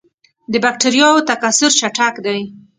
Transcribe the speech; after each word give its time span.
د 0.51 0.53
بکټریاوو 0.63 1.25
تکثر 1.29 1.71
چټک 1.79 2.15
دی. 2.25 2.39